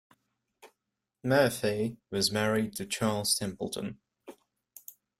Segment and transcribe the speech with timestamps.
[1.23, 3.99] Murphy was married to Charles Templeton.